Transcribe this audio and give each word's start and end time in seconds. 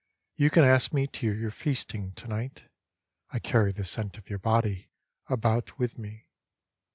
You 0.35 0.49
can 0.49 0.63
ask 0.63 0.93
me 0.93 1.05
to 1.05 1.31
your 1.31 1.51
feasting 1.51 2.13
to 2.13 2.27
night. 2.27 2.63
I 3.29 3.37
carry 3.37 3.71
the 3.71 3.85
scent 3.85 4.17
of 4.17 4.31
your 4.31 4.39
body 4.39 4.89
about 5.29 5.77
with 5.77 5.99
me. 5.99 6.25